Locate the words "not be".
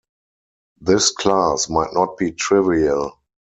1.93-2.31